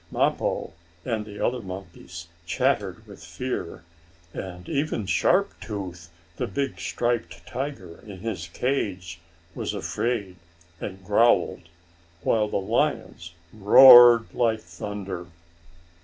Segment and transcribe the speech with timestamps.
[0.11, 0.71] Mappo
[1.05, 3.83] and the other monkeys chattered with fear,
[4.33, 9.19] and even Sharp Tooth, the big striped tiger, in his cage,
[9.53, 10.37] was afraid,
[10.79, 11.69] and growled,
[12.23, 15.27] while the lions roared like thunder.